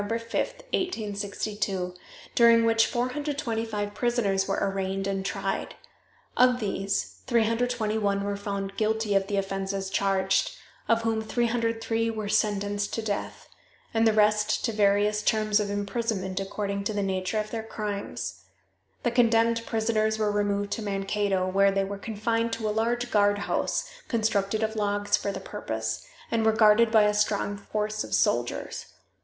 5, 0.01 0.09
1862, 0.09 1.93
during 2.33 2.65
which 2.65 2.87
425 2.87 3.93
prisoners 3.93 4.47
were 4.47 4.57
arraigned 4.59 5.05
and 5.05 5.23
tried. 5.23 5.75
Of 6.35 6.59
these 6.59 7.21
321 7.27 8.23
were 8.23 8.35
found 8.35 8.77
guilty 8.77 9.13
of 9.13 9.27
the 9.27 9.37
offenses 9.37 9.91
charged, 9.91 10.55
of 10.89 11.03
whom 11.03 11.21
303 11.21 12.09
were 12.09 12.27
sentenced 12.29 12.91
to 12.95 13.03
death, 13.03 13.47
and 13.93 14.07
the 14.07 14.11
rest 14.13 14.65
to 14.65 14.71
various 14.71 15.21
terms 15.21 15.59
of 15.59 15.69
imprisonment 15.69 16.39
according 16.39 16.83
to 16.85 16.93
the 16.93 17.03
nature 17.03 17.37
of 17.39 17.51
their 17.51 17.61
crimes. 17.61 18.45
The 19.03 19.11
condemned 19.11 19.67
prisoners 19.67 20.17
were 20.17 20.31
removed 20.31 20.71
to 20.71 20.81
Mankato, 20.81 21.47
where 21.47 21.69
they 21.69 21.83
were 21.83 21.99
confined 21.99 22.55
in 22.59 22.65
a 22.65 22.71
large 22.71 23.11
guardhouse, 23.11 23.87
constructed 24.07 24.63
of 24.63 24.75
logs 24.75 25.15
for 25.15 25.31
the 25.31 25.39
purpose, 25.39 26.03
and 26.31 26.43
were 26.43 26.53
guarded 26.53 26.89
by 26.91 27.03
a 27.03 27.13
strong 27.13 27.55
force 27.55 28.03
of 28.03 28.15
soldiers. 28.15 28.87